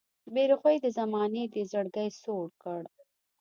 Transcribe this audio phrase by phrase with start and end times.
[0.33, 2.81] بې رخۍ د زمانې دې زړګی سوړ کړ